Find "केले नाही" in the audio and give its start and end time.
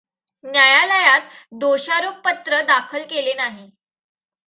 3.09-3.69